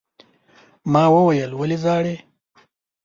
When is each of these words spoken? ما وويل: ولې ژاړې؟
ما 0.91 1.03
وويل: 1.15 1.51
ولې 1.59 1.77
ژاړې؟ 1.83 2.15